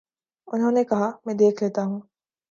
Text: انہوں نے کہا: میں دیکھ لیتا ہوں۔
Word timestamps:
انہوں 0.47 0.71
نے 0.71 0.83
کہا: 0.83 1.09
میں 1.25 1.33
دیکھ 1.33 1.63
لیتا 1.63 1.81
ہوں۔ 1.83 1.99